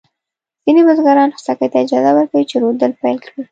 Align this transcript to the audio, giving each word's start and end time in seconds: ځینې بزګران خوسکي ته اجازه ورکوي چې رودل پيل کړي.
ځینې 0.63 0.81
بزګران 0.87 1.29
خوسکي 1.35 1.67
ته 1.71 1.77
اجازه 1.83 2.11
ورکوي 2.13 2.43
چې 2.49 2.55
رودل 2.63 2.91
پيل 3.01 3.17
کړي. 3.25 3.41